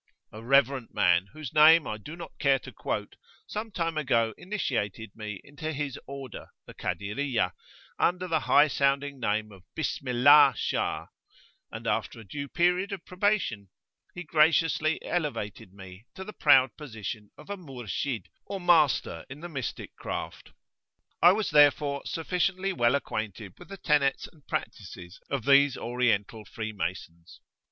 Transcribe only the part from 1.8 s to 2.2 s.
I do